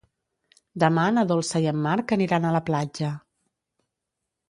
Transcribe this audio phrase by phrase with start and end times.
[0.83, 3.15] Demà na Dolça i en Marc aniran a la platja.